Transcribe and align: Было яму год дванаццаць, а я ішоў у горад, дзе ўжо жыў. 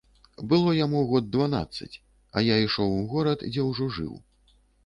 Было 0.53 0.71
яму 0.85 1.01
год 1.11 1.27
дванаццаць, 1.35 1.91
а 2.35 2.43
я 2.47 2.57
ішоў 2.65 2.97
у 2.97 3.05
горад, 3.15 3.47
дзе 3.51 3.69
ўжо 3.71 3.93
жыў. 4.01 4.13